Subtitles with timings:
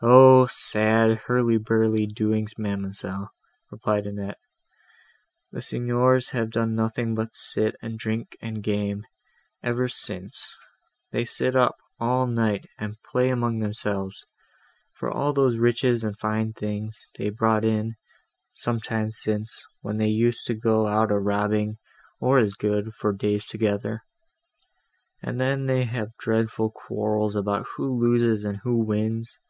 [0.00, 0.46] "O!
[0.46, 3.30] sad hurly burly doings, ma'amselle,"
[3.72, 4.38] replied Annette;
[5.50, 9.04] "the Signors have done nothing but sit and drink and game,
[9.60, 10.56] ever since.
[11.10, 14.24] They sit up, all night, and play among themselves,
[14.92, 17.96] for all those riches and fine things, they brought in,
[18.54, 21.76] some time since, when they used to go out a robbing,
[22.20, 24.04] or as good, for days together;
[25.24, 29.40] and then they have dreadful quarrels about who loses, and who wins.